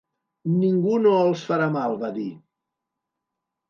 [0.53, 2.29] Ningú no els farà mal, va dir.